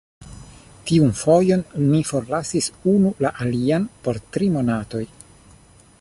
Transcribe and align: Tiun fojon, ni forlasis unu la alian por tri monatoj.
Tiun 0.91 1.11
fojon, 1.19 1.61
ni 1.91 2.01
forlasis 2.13 2.71
unu 2.95 3.13
la 3.27 3.35
alian 3.47 3.89
por 4.09 4.21
tri 4.35 4.49
monatoj. 4.59 5.07